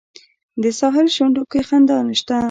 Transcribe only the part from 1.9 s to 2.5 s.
نشته